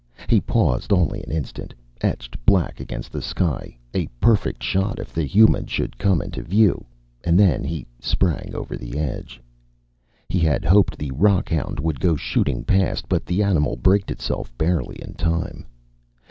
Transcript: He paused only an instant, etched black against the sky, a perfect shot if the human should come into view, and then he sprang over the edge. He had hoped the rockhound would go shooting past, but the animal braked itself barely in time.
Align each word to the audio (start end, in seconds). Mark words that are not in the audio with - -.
He 0.27 0.41
paused 0.41 0.91
only 0.91 1.21
an 1.21 1.29
instant, 1.31 1.75
etched 2.01 2.35
black 2.43 2.79
against 2.79 3.11
the 3.11 3.21
sky, 3.21 3.77
a 3.93 4.07
perfect 4.19 4.63
shot 4.63 4.97
if 4.97 5.13
the 5.13 5.25
human 5.25 5.67
should 5.67 5.95
come 5.99 6.23
into 6.23 6.41
view, 6.41 6.85
and 7.23 7.39
then 7.39 7.63
he 7.63 7.85
sprang 7.99 8.55
over 8.55 8.75
the 8.75 8.97
edge. 8.97 9.39
He 10.27 10.39
had 10.39 10.65
hoped 10.65 10.97
the 10.97 11.11
rockhound 11.11 11.79
would 11.79 11.99
go 11.99 12.15
shooting 12.15 12.63
past, 12.63 13.07
but 13.09 13.27
the 13.27 13.43
animal 13.43 13.75
braked 13.75 14.09
itself 14.09 14.51
barely 14.57 14.95
in 14.99 15.13
time. 15.13 15.67